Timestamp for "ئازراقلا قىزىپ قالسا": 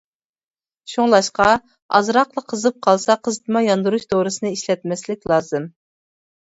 1.99-3.19